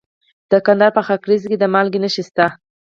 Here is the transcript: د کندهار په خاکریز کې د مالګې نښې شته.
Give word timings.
د 0.51 0.53
کندهار 0.65 0.91
په 0.97 1.01
خاکریز 1.07 1.41
کې 1.49 1.57
د 1.59 1.65
مالګې 1.73 1.99
نښې 2.03 2.23
شته. 2.27 2.45